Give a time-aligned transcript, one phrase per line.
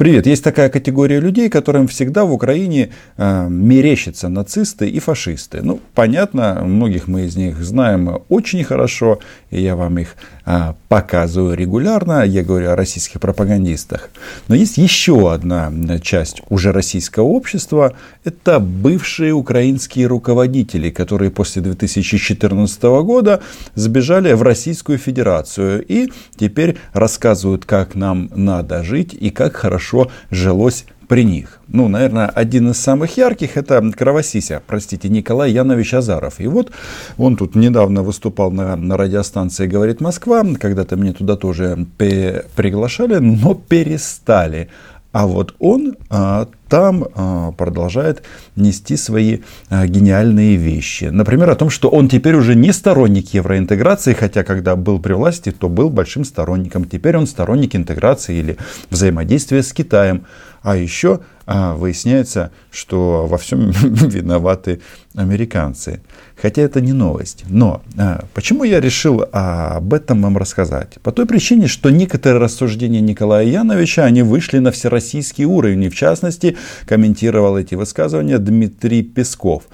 [0.00, 0.26] Привет.
[0.26, 5.60] Есть такая категория людей, которым всегда в Украине э, мерещатся нацисты и фашисты.
[5.62, 9.18] Ну, понятно, многих мы из них знаем очень хорошо,
[9.50, 10.16] и я вам их
[10.46, 12.24] э, показываю регулярно.
[12.24, 14.08] Я говорю о российских пропагандистах.
[14.48, 15.70] Но есть еще одна
[16.00, 17.92] часть уже российского общества.
[18.24, 23.42] Это бывшие украинские руководители, которые после 2014 года
[23.74, 30.10] сбежали в Российскую Федерацию и теперь рассказывают, как нам надо жить и как хорошо хорошо
[30.30, 31.58] жилось при них.
[31.68, 36.40] Ну, наверное, один из самых ярких это Кровосися, простите, Николай Янович Азаров.
[36.40, 36.70] И вот
[37.18, 40.44] он тут недавно выступал на, на радиостанции «Говорит Москва».
[40.60, 44.68] Когда-то меня туда тоже приглашали, но перестали.
[45.12, 48.22] А вот он а, там а, продолжает
[48.54, 49.38] нести свои
[49.68, 51.04] а, гениальные вещи.
[51.04, 55.50] Например, о том, что он теперь уже не сторонник евроинтеграции, хотя когда был при власти,
[55.50, 56.84] то был большим сторонником.
[56.84, 58.56] Теперь он сторонник интеграции или
[58.88, 60.26] взаимодействия с Китаем.
[60.62, 64.80] А еще а, выясняется, что во всем виноваты
[65.14, 66.00] американцы.
[66.40, 67.44] Хотя это не новость.
[67.48, 70.98] Но а, почему я решил а, об этом вам рассказать?
[71.02, 75.84] По той причине, что некоторые рассуждения Николая Яновича, они вышли на всероссийский уровень.
[75.84, 79.64] И в частности, комментировал эти высказывания Дмитрий Песков.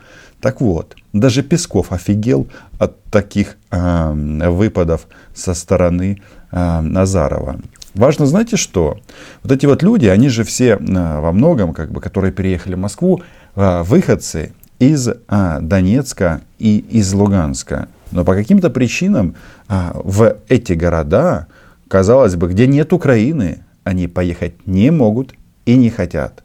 [0.40, 2.46] Так вот, даже Песков офигел
[2.78, 7.58] от таких э, выпадов со стороны э, Назарова.
[7.96, 8.98] Важно, знаете что?
[9.42, 12.78] Вот эти вот люди, они же все э, во многом, как бы, которые переехали в
[12.78, 13.22] Москву,
[13.54, 17.88] э, выходцы из э, Донецка и из Луганска.
[18.12, 19.34] Но по каким-то причинам
[19.68, 21.48] в эти города,
[21.88, 26.44] казалось бы, где нет Украины, они поехать не могут и не хотят.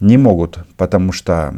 [0.00, 1.54] Не могут, потому что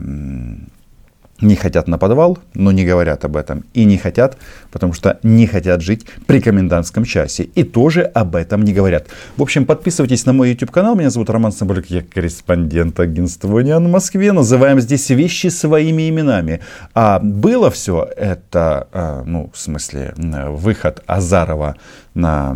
[1.40, 3.64] не хотят на подвал, но не говорят об этом.
[3.74, 4.36] И не хотят,
[4.70, 7.44] потому что не хотят жить при комендантском часе.
[7.44, 9.06] И тоже об этом не говорят.
[9.36, 10.96] В общем, подписывайтесь на мой YouTube канал.
[10.96, 11.86] Меня зовут Роман Соболек.
[11.86, 14.32] Я корреспондент агентства «Униан» в Москве.
[14.32, 16.60] Называем здесь вещи своими именами.
[16.94, 21.76] А было все это, а, ну, в смысле, выход Азарова
[22.16, 22.54] на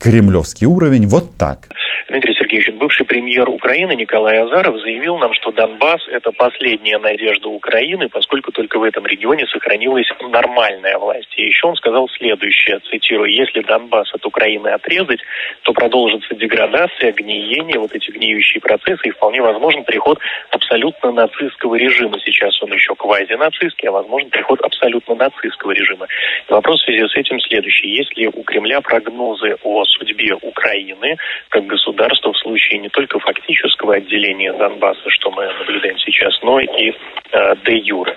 [0.00, 1.68] кремлевский уровень вот так.
[2.08, 8.08] Дмитрий Сергеевич, бывший премьер Украины Николай Азаров заявил нам, что Донбасс– это последняя надежда Украины,
[8.08, 11.32] поскольку только в этом регионе сохранилась нормальная власть.
[11.36, 15.20] И еще он сказал следующее, цитирую, «Если Донбасс от Украины отрезать,
[15.62, 22.18] то продолжится деградация, гниение, вот эти гниющие процессы, и вполне возможен приход абсолютно нацистского режима.
[22.24, 26.06] Сейчас он еще квази-нацистский, а возможно приход абсолютно нацистского режима.
[26.48, 27.88] И вопрос в связи с этим следующий.
[27.88, 31.16] Есть ли у Кремля прогнозы о судьбе Украины
[31.50, 36.90] как государства, в случае не только фактического отделения Донбасса, что мы наблюдаем сейчас, но и
[36.90, 38.16] э, де юре.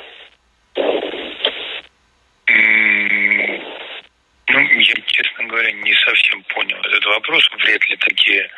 [4.51, 7.47] Ну, я, честно говоря, не совсем понял этот вопрос.
[7.63, 8.49] Вряд ли такие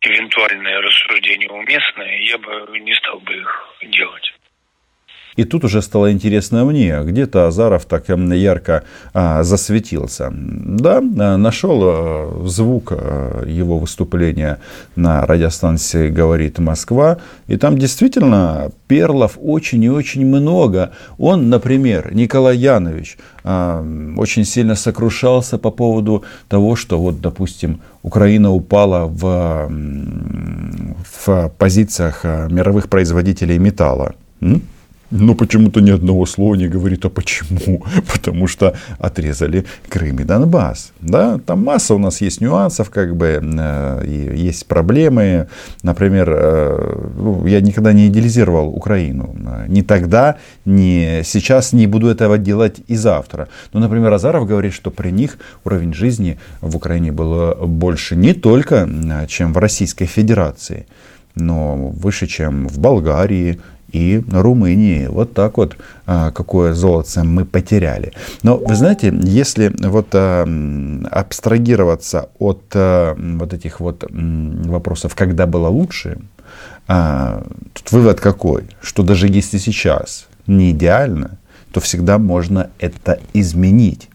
[0.00, 2.24] эвентуальные рассуждения уместны.
[2.24, 4.32] Я бы не стал бы их делать.
[5.38, 8.82] И тут уже стало интересно мне, где-то Азаров так ярко
[9.14, 10.32] а, засветился.
[10.32, 14.58] Да, а, нашел а, звук а, его выступления
[14.96, 20.90] на радиостанции «Говорит Москва», и там действительно перлов очень и очень много.
[21.18, 29.06] Он, например, Николай Янович, очень сильно сокрушался по поводу того, что вот, допустим, Украина упала
[29.06, 29.70] в,
[31.26, 34.14] в позициях мировых производителей металла.
[35.10, 37.84] Но почему-то ни одного слова не говорит, а почему?
[38.12, 40.92] Потому что отрезали Крым и Донбасс.
[41.00, 41.38] Да?
[41.38, 45.48] Там масса у нас есть нюансов, как бы, э, есть проблемы.
[45.82, 49.34] Например, э, ну, я никогда не идеализировал Украину.
[49.66, 50.36] Ни тогда,
[50.66, 53.48] ни сейчас не буду этого делать и завтра.
[53.72, 58.86] Но, например, Азаров говорит, что при них уровень жизни в Украине был больше не только,
[58.86, 60.86] э, чем в Российской Федерации,
[61.34, 63.58] но выше, чем в Болгарии,
[63.92, 65.06] и Румынии.
[65.06, 65.76] Вот так вот,
[66.06, 68.12] а, какое золото мы потеряли.
[68.42, 70.46] Но вы знаете, если вот а,
[71.10, 76.18] абстрагироваться от а, вот этих вот вопросов, когда было лучше,
[76.86, 81.36] тут вывод какой, что даже если сейчас не идеально,
[81.70, 84.08] то всегда можно это изменить.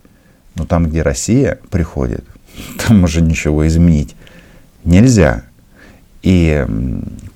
[0.55, 2.25] Но там, где Россия приходит,
[2.87, 4.15] там уже ничего изменить
[4.83, 5.43] нельзя.
[6.21, 6.65] И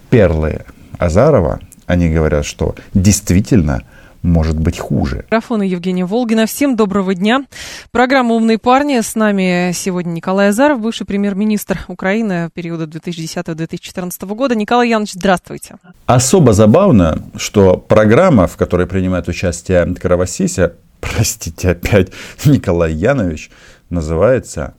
[0.09, 0.62] перлы
[0.97, 3.84] Азарова они говорят, что действительно
[4.22, 5.24] может быть хуже.
[5.28, 6.45] Микрофон Евгения Волгина.
[6.45, 7.45] Всем доброго дня.
[7.92, 9.00] Программа «Умные парни».
[9.00, 14.56] С нами сегодня Николай Азаров, бывший премьер-министр Украины периода 2010-2014 года.
[14.56, 15.75] Николай Янович, здравствуйте.
[16.07, 22.12] Особо забавно, что программа, в которой принимает участие Кровосися, простите опять,
[22.45, 23.50] Николай Янович,
[23.89, 24.74] называется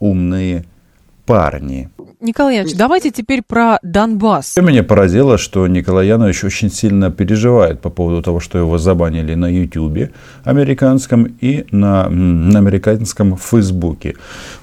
[0.00, 0.66] «Умные
[1.24, 1.88] парни.
[2.20, 4.56] Николай Янович, давайте теперь про Донбасс.
[4.56, 9.46] Меня поразило, что Николай Янович очень сильно переживает по поводу того, что его забанили на
[9.46, 10.12] Ютубе
[10.44, 14.14] американском и на, на американском Фейсбуке.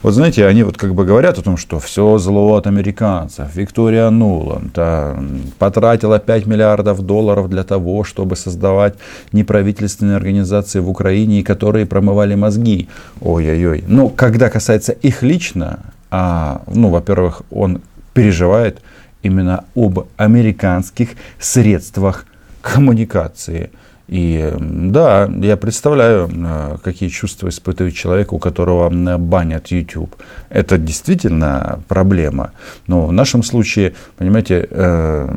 [0.03, 3.53] Вот знаете, они вот как бы говорят о том, что все зло от американцев.
[3.53, 5.21] Виктория Нуланд а,
[5.57, 8.93] потратила 5 миллиардов долларов для того, чтобы создавать
[9.33, 12.87] неправительственные организации в Украине, которые промывали мозги.
[13.19, 13.83] Ой-ой-ой.
[13.85, 15.79] Но когда касается их лично,
[16.11, 17.81] а, ну, во-первых, он
[18.13, 18.81] переживает
[19.21, 21.09] именно об американских
[21.39, 22.25] средствах
[22.61, 23.69] коммуникации.
[24.09, 30.15] И да, я представляю, а, какие чувства испытывает человек, у которого банят YouTube.
[30.49, 32.51] Это действительно проблема.
[32.87, 35.27] Но в нашем случае, понимаете, э,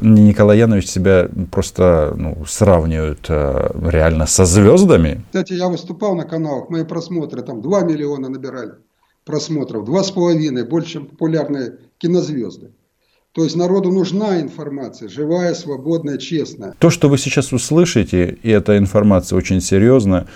[0.00, 5.20] Николай Янович себя просто ну, сравнивают э, реально со звездами.
[5.26, 8.72] Кстати, я выступал на каналах, мои просмотры там 2 миллиона набирали
[9.30, 12.72] просмотров, два с половиной, больше, чем популярные кинозвезды.
[13.32, 16.74] То есть народу нужна информация, живая, свободная, честная.
[16.78, 20.26] То, что вы сейчас услышите, и эта информация очень серьезная,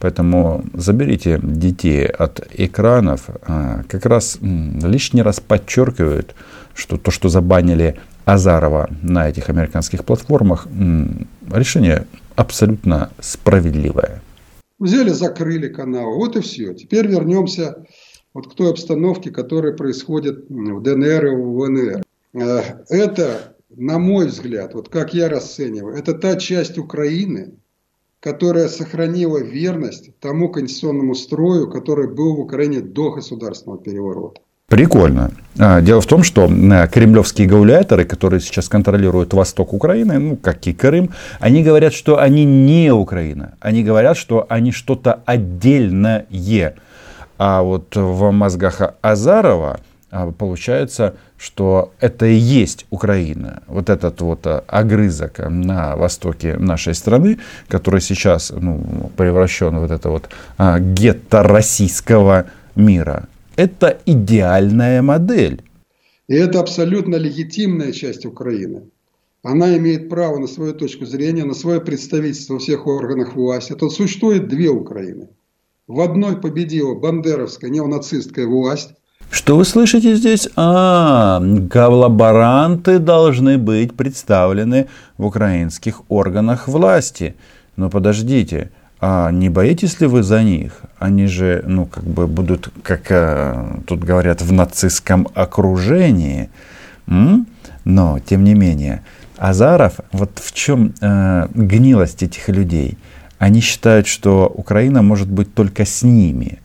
[0.00, 6.34] поэтому заберите детей от экранов, а, как раз лишний раз подчеркивает,
[6.74, 10.66] что то, что забанили Азарова на этих американских платформах,
[11.52, 14.20] решение абсолютно справедливое.
[14.80, 16.74] Взяли, закрыли канал, вот и все.
[16.74, 17.84] Теперь вернемся
[18.34, 22.02] вот к той обстановке, которая происходит в ДНР и в ВНР.
[22.34, 27.54] Э, это, на мой взгляд, вот как я расцениваю, это та часть Украины,
[28.20, 34.40] которая сохранила верность тому конституционному строю, который был в Украине до государственного переворота.
[34.68, 35.32] Прикольно.
[35.58, 40.66] А, дело в том, что э, кремлевские гауляторы, которые сейчас контролируют восток Украины, ну, как
[40.66, 43.58] и Крым, они говорят, что они не Украина.
[43.60, 46.26] Они говорят, что они что-то отдельное.
[47.38, 49.80] А вот в мозгах Азарова
[50.14, 53.62] а, получается, что это и есть Украина.
[53.66, 59.90] Вот этот вот а, огрызок на востоке нашей страны, который сейчас ну, превращен в вот
[59.90, 62.44] это вот а, гетто российского
[62.76, 63.26] мира.
[63.56, 65.62] Это идеальная модель.
[66.28, 68.82] И это абсолютно легитимная часть Украины.
[69.42, 73.72] Она имеет право на свою точку зрения, на свое представительство во всех органах власти.
[73.72, 75.28] Тут существует две Украины–
[75.92, 78.94] в одной победила бандеровская неонацистская власть.
[79.30, 80.48] Что вы слышите здесь?
[80.56, 87.34] А, коллаборанты должны быть представлены в украинских органах власти.
[87.76, 90.80] Но подождите, а не боитесь ли вы за них?
[90.98, 96.48] Они же, ну, как бы будут, как а, тут говорят, в нацистском окружении.
[97.06, 97.46] М?
[97.84, 99.02] Но, тем не менее,
[99.36, 102.96] Азаров, вот в чем э, гнилость этих людей–
[103.42, 106.60] они считают, что Украина может быть только с ними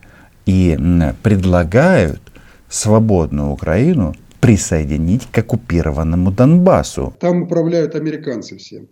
[0.46, 0.78] и
[1.24, 2.20] предлагают
[2.68, 7.16] свободную Украину присоединить к оккупированному Донбассу.
[7.18, 8.86] Там управляют американцы всем.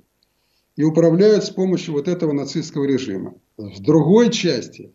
[0.75, 3.35] И управляют с помощью вот этого нацистского режима.
[3.57, 4.91] В другой части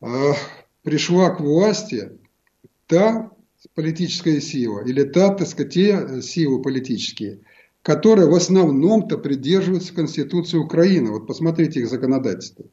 [0.00, 0.06] э,
[0.84, 2.12] пришла к власти
[2.86, 3.32] та
[3.74, 7.40] политическая сила, или та, так сказать, те силы политические–
[7.84, 11.10] которые в основном-то придерживаются Конституции Украины.
[11.10, 12.64] Вот посмотрите их законодательство.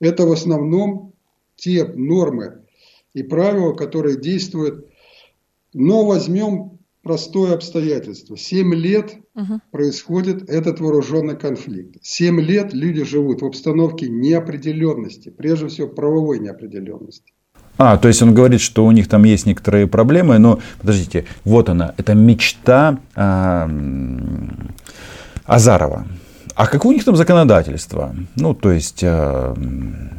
[0.00, 1.12] Это в основном
[1.54, 2.64] те нормы
[3.14, 4.88] и правила, которые действуют.
[5.72, 8.36] Но возьмем простое обстоятельство.
[8.36, 9.60] Семь лет угу.
[9.70, 11.94] происходит этот вооруженный конфликт.
[12.02, 17.32] Семь лет люди живут в обстановке неопределенности, прежде всего правовой неопределенности.
[17.78, 21.68] А, то есть он говорит, что у них там есть некоторые проблемы, но подождите, вот
[21.68, 23.70] она, это мечта а,
[25.46, 26.06] Азарова.
[26.56, 28.16] А какое у них там законодательство?
[28.34, 29.54] Ну, то есть, э,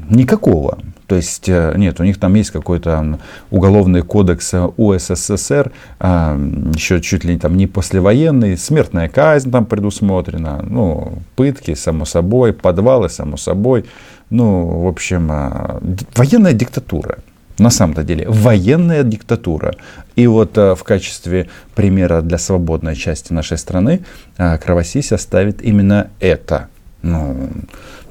[0.09, 0.77] никакого.
[1.05, 3.19] То есть, э, нет, у них там есть какой-то
[3.51, 11.73] уголовный кодекс УССР, еще чуть ли там не послевоенный, смертная казнь там предусмотрена, ну, пытки,
[11.73, 13.83] само собой, подвалы, само собой.
[14.29, 15.79] Ну, в общем, э,
[16.15, 17.17] военная диктатура
[17.59, 19.75] на самом-то деле военная диктатура.
[20.15, 24.01] И вот э, в качестве примера для свободной части нашей страны
[24.37, 26.67] э, Кровосися ставит именно это.
[27.01, 27.49] Ну,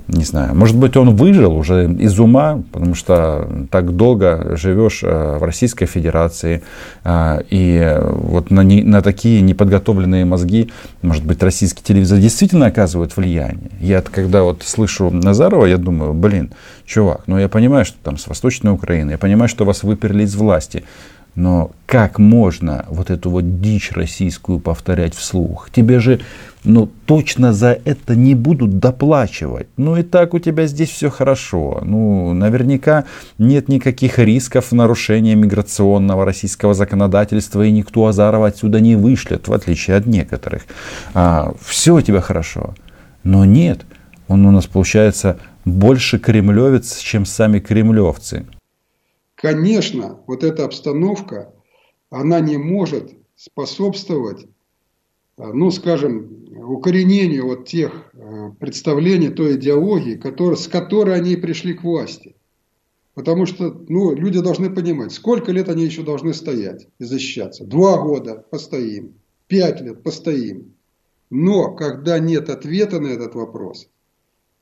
[0.09, 5.37] не знаю, может быть, он выжил уже из ума, потому что так долго живешь э,
[5.39, 6.63] в Российской Федерации,
[7.51, 10.71] и вот на, не, на такие неподготовленные мозги,
[11.03, 13.71] может быть, российский телевизор действительно оказывает влияние.
[13.81, 16.53] Я когда вот слышу Назарова, я думаю, блин,
[16.89, 20.35] чувак, ну я понимаю, что там с Восточной Украины, я понимаю, что вас выперли из
[20.35, 20.85] власти,
[21.35, 25.71] Но как можно вот эту вот дичь российскую повторять вслух?
[25.71, 26.21] Тебе же
[26.65, 29.69] ну, точно за это не будут доплачивать.
[29.77, 31.81] Ну и так у тебя здесь все хорошо.
[31.85, 33.05] Ну, наверняка
[33.39, 39.97] нет никаких рисков нарушения миграционного российского законодательства, и никто Азарова отсюда не вышлет, в отличие
[39.97, 40.63] от некоторых.
[41.15, 42.75] А, все у тебя хорошо.
[43.23, 43.83] Но нет,
[44.27, 45.39] он у нас получается
[45.73, 48.47] больше кремлевец, чем сами кремлевцы.
[49.35, 51.53] Конечно, вот эта обстановка,
[52.11, 54.47] она не может способствовать,
[55.37, 61.75] э, ну, скажем, укоренению вот тех э, представлений, той идеологии, который, с которой они пришли
[61.75, 62.35] к власти.
[63.15, 67.65] Потому что ну, люди должны понимать, сколько лет они еще должны стоять и защищаться.
[67.65, 69.15] Два года постоим,
[69.49, 70.75] пять лет постоим.
[71.31, 73.89] Но когда нет ответа на этот вопрос,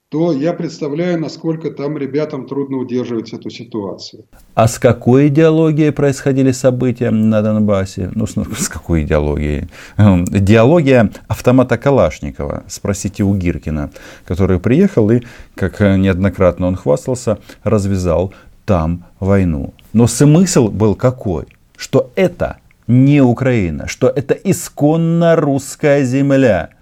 [0.09, 4.25] то я представляю, насколько там ребятам трудно удерживать эту ситуацию.
[4.55, 8.11] А с какой идеологией происходили события на Донбассе?
[8.15, 9.69] Ну, с, с какой идеологией?
[9.97, 12.63] Эм, идеология автомата Калашникова.
[12.69, 13.91] Спросите у Гиркина,
[14.25, 15.23] который приехал и,
[15.57, 18.33] как неоднократно он хвастался, развязал
[18.65, 19.75] там войну.
[19.93, 21.47] Но смысл был какой?
[21.77, 26.71] Что это не Украина, что это исконно русская земля–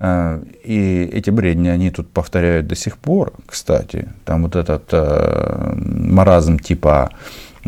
[0.00, 4.08] и эти бредни они тут повторяют до сих пор, кстати.
[4.24, 7.10] Там вот этот э, маразм типа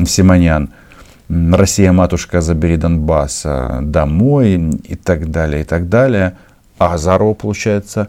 [0.05, 0.71] Симонян,
[1.29, 3.47] Россия, матушка, забери Донбасс
[3.81, 6.37] домой и так далее, и так далее.
[6.79, 8.09] А Азарову, получается,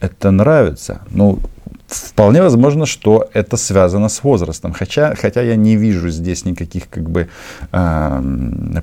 [0.00, 1.00] это нравится.
[1.10, 1.38] Ну,
[1.88, 7.08] Вполне возможно, что это связано с возрастом, хотя, хотя я не вижу здесь никаких как
[7.08, 7.28] бы,
[7.72, 8.22] э,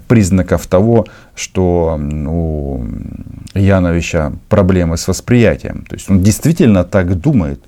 [0.08, 2.84] признаков того, что у
[3.54, 5.86] Яновича проблемы с восприятием.
[5.88, 7.60] То есть он действительно так думает.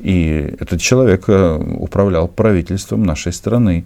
[0.00, 3.84] И этот человек э, управлял правительством нашей страны.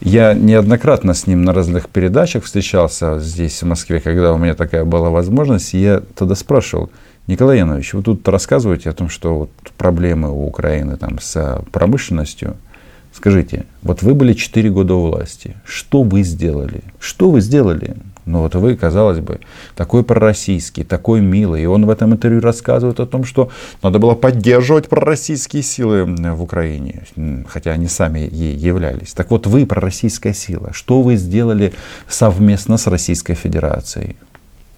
[0.00, 4.84] Я неоднократно с ним на разных передачах встречался здесь, в Москве, когда у меня такая
[4.84, 5.74] была возможность.
[5.74, 6.90] И я тогда спрашивал,
[7.30, 12.56] Николай Янович, вы тут рассказываете о том, что вот проблемы у Украины там с промышленностью.
[13.12, 15.54] Скажите, вот вы были 4 года у власти.
[15.64, 16.82] Что вы сделали?
[16.98, 17.94] Что вы сделали?
[18.26, 19.38] Ну вот вы, казалось бы,
[19.76, 21.62] такой пророссийский, такой милый.
[21.62, 26.42] И он в этом интервью рассказывает о том, что надо было поддерживать пророссийские силы в
[26.42, 27.04] Украине,
[27.46, 29.12] хотя они сами ей являлись.
[29.12, 31.74] Так вот вы, пророссийская сила, что вы сделали
[32.08, 34.16] совместно с Российской Федерацией?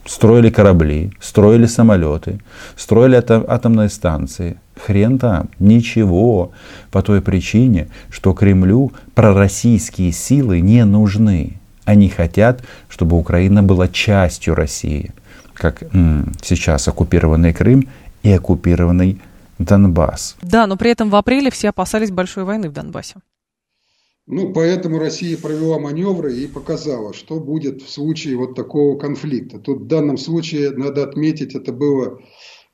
[0.04, 2.40] Строили корабли, строили самолеты,
[2.76, 4.56] строили атом, атомные станции.
[4.84, 6.52] Хрен там, ничего.
[6.90, 11.58] По той причине, что Кремлю пророссийские силы не нужны.
[11.84, 15.12] Они хотят, чтобы Украина была частью России.
[15.54, 17.88] Как м, сейчас оккупированный Крым
[18.22, 19.20] и оккупированный
[19.58, 20.36] Донбасс.
[20.42, 23.16] Да, но при этом в апреле все опасались большой войны в Донбассе.
[24.26, 29.58] Ну, поэтому Россия провела маневры и показала, что будет в случае вот такого конфликта.
[29.58, 32.20] Тут в данном случае, надо отметить, это было,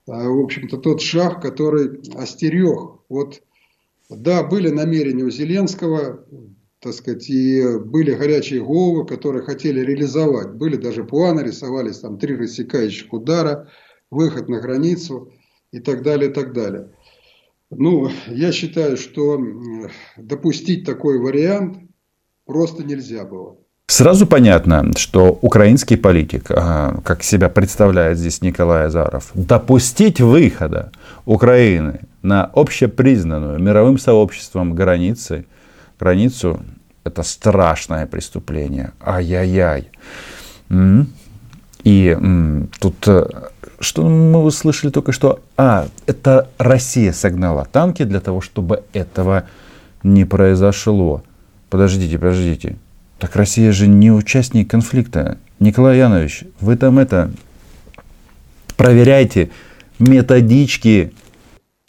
[0.07, 3.00] а, в общем-то, тот шаг, который остерег.
[3.09, 3.43] Вот,
[4.11, 6.26] да, были намерения у Зеленского,
[6.81, 10.52] так сказать, и были горячие головы, которые хотели реализовать.
[10.52, 13.71] Были даже планы, рисовались там три рассекающих удара,
[14.11, 15.33] выход на границу
[15.73, 16.90] и так далее, и так далее.
[17.70, 19.38] Ну, я считаю, что
[20.16, 21.78] допустить такой вариант
[22.46, 23.56] просто нельзя было.
[23.90, 30.92] Сразу понятно, что украинский политик, а, как себя представляет здесь Николай Азаров, допустить выхода
[31.25, 35.46] Украины на общепризнанную мировым сообществом границы,
[35.98, 36.60] границу,
[37.04, 38.92] это страшное преступление.
[39.00, 39.88] Ай-яй-яй.
[41.84, 42.18] И
[42.80, 43.30] тут э,
[43.80, 45.40] что мы услышали только что?
[45.56, 49.44] А, это Россия согнала танки для того, чтобы этого
[50.02, 51.23] не произошло.
[51.70, 52.76] Подождите, подождите.
[53.18, 55.38] Так Россия же не участник конфликта.
[55.61, 57.30] Николай Янович, вы там это
[58.76, 59.50] проверяйте
[59.99, 61.12] методички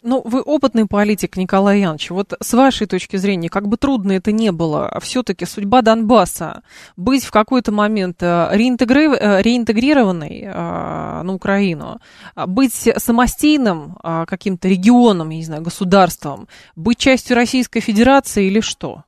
[0.02, 2.10] ну, вы опытный политик, Николай Янович.
[2.10, 6.62] Вот с вашей точки зрения, как бы трудно это не было, все-таки судьба Донбасса
[6.96, 9.08] быть в какой-то момент э, реинтегри...
[9.08, 12.00] Э, реинтегрированной э, на Украину,
[12.46, 19.04] быть самостийным каким-то регионом, я не знаю, государством, быть частью Российской Федерации или что?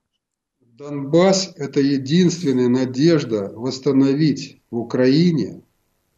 [0.61, 5.63] Донбасс– это единственная надежда восстановить в Украине,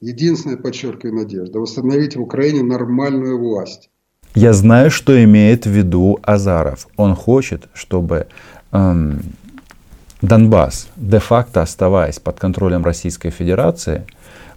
[0.00, 3.90] единственная, подчеркиваю, надежда, восстановить в Украине нормальную власть
[4.34, 6.88] я знаю, что имеет в виду Азаров.
[6.96, 8.26] Он хочет, чтобы
[8.72, 9.20] эм,
[10.22, 14.06] Донбасс, де-факто оставаясь под контролем Российской Федерации,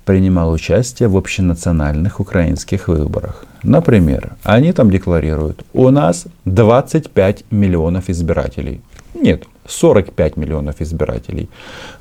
[0.05, 3.45] принимал участие в общенациональных украинских выборах.
[3.63, 8.81] Например, они там декларируют, у нас 25 миллионов избирателей.
[9.13, 11.49] Нет, 45 миллионов избирателей.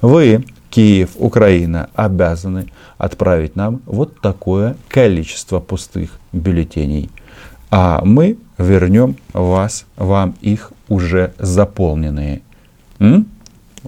[0.00, 7.10] Вы, Киев, Украина, обязаны отправить нам вот такое количество пустых бюллетеней.
[7.70, 12.42] А мы вернем вас, вам их уже заполненные.
[12.98, 13.26] М?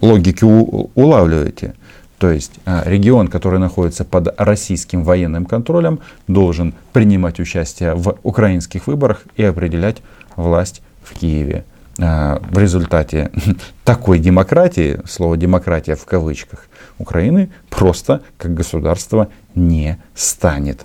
[0.01, 1.75] Логики у, улавливаете?
[2.19, 8.89] То есть а, регион, который находится под российским военным контролем, должен принимать участие в украинских
[8.89, 9.99] выборах и определять
[10.35, 11.65] власть в Киеве.
[12.01, 13.31] А, в результате
[13.85, 16.67] такой демократии, слово демократия в кавычках,
[16.99, 20.85] Украины просто как государство не станет.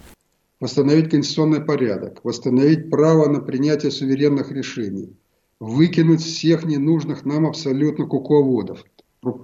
[0.64, 5.14] Восстановить конституционный порядок, восстановить право на принятие суверенных решений,
[5.60, 8.86] выкинуть всех ненужных нам абсолютно кукловодов,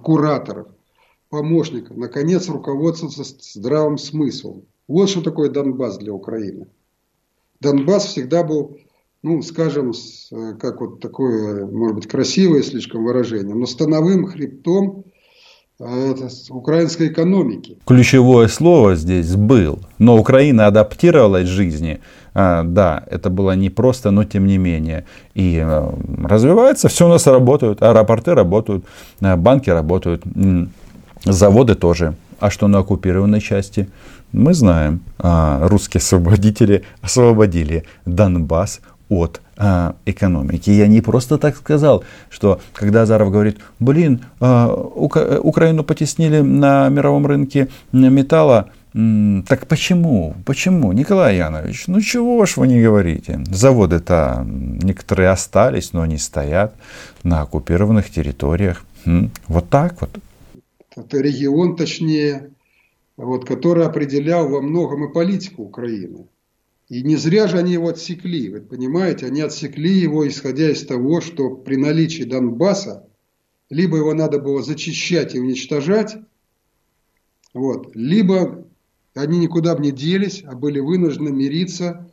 [0.02, 0.68] кураторов,
[1.28, 4.62] помощников, наконец руководствоваться здравым смыслом.
[4.88, 6.68] Вот что такое Донбасс для Украины.
[7.60, 8.78] Донбасс всегда был
[9.22, 15.04] ну, скажем, э, как вот такое, может быть, красивое слишком выражение, но становым хребтом
[16.50, 17.78] украинской экономики.
[17.86, 22.00] Ключевое слово здесь был, но Украина адаптировалась к жизни.
[22.34, 25.04] А, да, это было непросто, но тем не менее.
[25.34, 25.92] И а,
[26.24, 28.84] развивается, все у нас работают, аэропорты работают,
[29.20, 30.22] банки работают,
[31.24, 32.14] заводы тоже.
[32.38, 33.88] А что на оккупированной части?
[34.32, 40.70] Мы знаем, а, русские освободители освободили Донбасс от а, экономики.
[40.70, 47.26] Я не просто так сказал, что когда Азаров говорит, блин, а, Украину потеснили на мировом
[47.26, 50.34] рынке металла, так почему?
[50.46, 50.92] Почему?
[50.92, 53.40] Николай Янович, ну чего ж вы не говорите?
[53.50, 56.74] Заводы-то некоторые остались, но они стоят
[57.22, 58.82] на оккупированных территориях.
[59.46, 60.10] Вот так вот.
[60.96, 62.50] Это регион, точнее,
[63.18, 66.26] вот, который определял во многом и политику Украины.
[66.90, 71.20] И не зря же они его отсекли, вы понимаете, они отсекли его, исходя из того,
[71.20, 73.06] что при наличии Донбасса
[73.70, 76.16] либо его надо было зачищать и уничтожать,
[77.54, 78.66] вот, либо
[79.14, 82.10] они никуда бы не делись, а были вынуждены мириться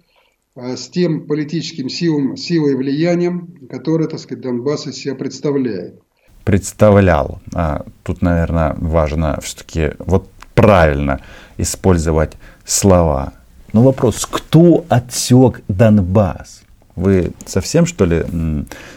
[0.53, 5.99] а, с тем политическим силом, силой и влиянием, которое, так сказать, Донбасс из себя представляет.
[6.45, 7.41] Представлял.
[7.55, 11.21] А, тут, наверное, важно все-таки вот правильно
[11.57, 13.33] использовать слова.
[13.77, 16.61] Но вопрос, кто отсек Донбасс?
[16.95, 18.25] Вы совсем, что ли,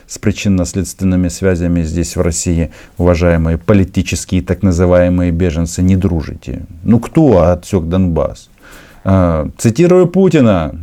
[0.06, 6.62] с причинно-следственными связями здесь, в России, уважаемые политические так называемые беженцы, не дружите?
[6.82, 8.48] Ну, кто отсек Донбасс?
[9.04, 10.74] А, цитирую Путина.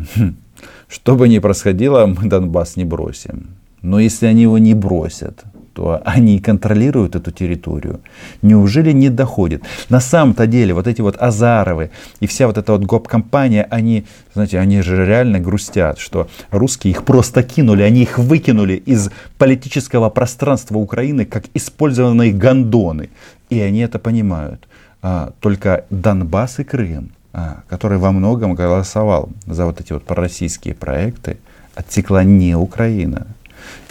[0.88, 3.47] Что бы ни происходило, мы Донбасс не бросим.
[3.81, 5.43] Но если они его не бросят,
[5.77, 7.99] что они контролируют эту территорию,
[8.41, 9.61] неужели не доходит?
[9.89, 14.57] На самом-то деле вот эти вот Азаровы и вся вот эта вот гоп-компания, они, знаете,
[14.57, 20.79] они же реально грустят, что русские их просто кинули, они их выкинули из политического пространства
[20.79, 23.09] Украины как использованные гондоны.
[23.51, 24.67] И они это понимают.
[25.03, 30.73] А, только Донбасс и Крым, а, который во многом голосовал за вот эти вот пророссийские
[30.73, 31.37] проекты,
[31.75, 33.27] отсекла не Украина.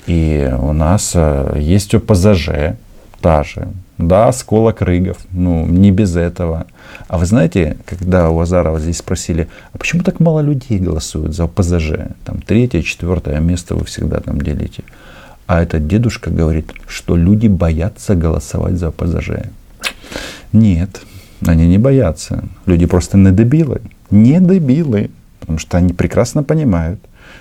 [0.07, 2.77] И у нас э, есть ОПЗЖ,
[3.21, 3.69] та же.
[3.99, 6.67] Да, сколок рыгов, ну, не без этого.
[7.09, 11.45] А вы знаете, когда у Азарова здесь спросили, а почему так мало людей голосуют за
[11.45, 11.93] ОПЗЖ?
[12.25, 14.85] Там третье, четвертое место вы всегда там делите.
[15.47, 19.31] А этот дедушка говорит, что люди боятся голосовать за ОПЗЖ.
[20.53, 21.01] Нет,
[21.45, 22.45] они не боятся.
[22.67, 23.81] Люди просто не дебилы.
[24.11, 25.11] Не дебилы.
[25.41, 27.01] Потому что они прекрасно понимают,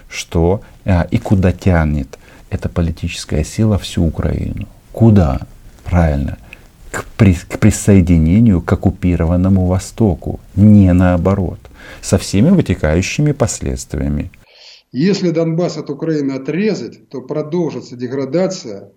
[0.09, 2.17] что а, и куда тянет
[2.55, 4.67] эта политическая сила всю Украину.
[4.91, 5.41] Куда?
[5.83, 6.37] Правильно.
[6.91, 10.39] К, при, к присоединению к оккупированному Востоку.
[10.55, 11.59] Не наоборот.
[12.01, 14.31] Со всеми вытекающими последствиями.
[14.91, 18.91] Если Донбасс от Украины отрезать, то продолжится деградация,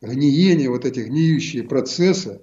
[0.00, 2.40] гниение, вот эти гниющие процессы,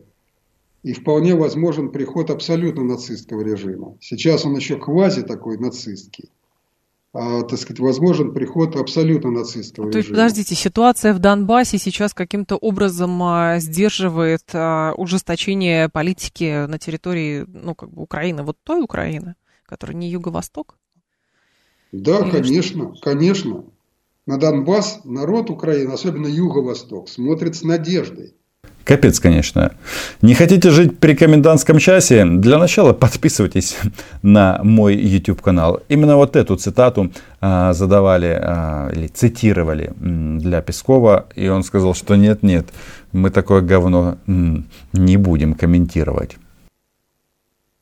[0.84, 3.96] и вполне возможен приход абсолютно нацистского режима.
[4.02, 6.30] Сейчас он еще квази такой нацистский.
[7.20, 12.58] А, так сказать, возможен приход абсолютно нацистского То есть, подождите, ситуация в Донбассе сейчас каким-то
[12.58, 19.34] образом а, сдерживает а, ужесточение политики на территории, ну, как бы Украины, вот той Украины,
[19.66, 20.78] которая не Юго-Восток?
[21.92, 23.02] Да, Или конечно, что?
[23.02, 23.66] конечно.
[24.28, 28.36] На Донбасс народ Украины, особенно Юго-Восток, смотрит с надеждой.
[28.88, 29.74] Капец, конечно.
[30.22, 32.24] Не хотите жить при комендантском часе?
[32.26, 33.78] Для начала подписывайтесь
[34.22, 35.82] на мой YouTube канал.
[35.90, 42.16] Именно вот эту цитату а, задавали а, или цитировали для Пескова, и он сказал, что
[42.16, 42.68] нет, нет,
[43.12, 46.38] мы такое говно не будем комментировать.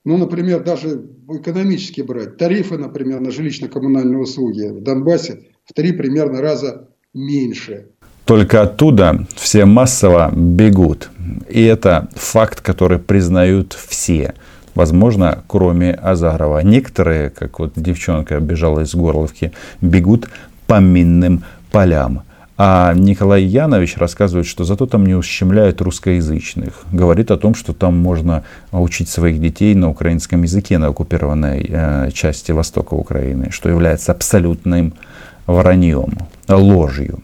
[0.05, 2.37] Ну, например, даже экономически брать.
[2.37, 7.89] Тарифы, например, на жилищно-коммунальные услуги в Донбассе в три примерно раза меньше,
[8.25, 11.09] Только оттуда все массово бегут.
[11.47, 14.33] И это факт, который признают все.
[14.73, 16.59] Возможно, кроме Азарова.
[16.59, 20.27] Некоторые, как вот девчонка бежала из Горловки, бегут
[20.67, 22.23] по минным полям.
[22.57, 26.85] А Николай Янович рассказывает, что зато там не ущемляют русскоязычных.
[26.91, 32.11] Говорит о том, что там можно учить своих детей на украинском языке на оккупированной э,
[32.13, 34.93] части востока Украины, что является абсолютным
[35.47, 37.19] враньем, ложью.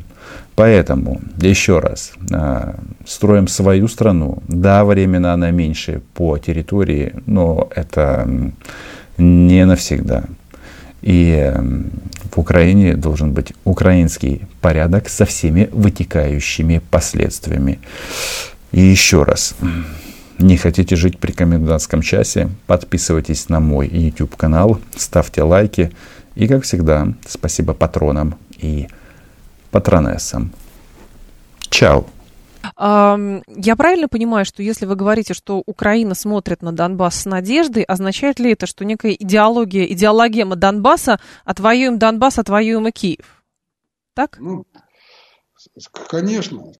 [0.56, 2.74] Поэтому, еще раз, э,
[3.06, 4.44] строим свою страну.
[4.48, 8.28] Да, временно она меньше по территории, но это
[9.18, 10.26] не навсегда.
[11.02, 11.52] И
[12.32, 17.80] в Украине должен быть украинский порядок со всеми вытекающими последствиями.
[18.72, 19.56] И еще раз,
[20.38, 25.92] не хотите жить при комендантском часе, подписывайтесь на мой YouTube канал, ставьте лайки.
[26.36, 28.88] И, как всегда, спасибо патронам и
[29.72, 30.54] патронессам.
[31.70, 32.06] Чао!
[32.78, 38.40] Я правильно понимаю, что если вы говорите, что Украина смотрит на Донбасс с надеждой, означает
[38.40, 43.44] ли это, что некая идеология, идеологема Донбасса «отвоюем Донбасс, отвоюем и Киев»?
[44.14, 44.38] Так?
[44.40, 44.66] Ну,
[46.10, 46.74] конечно.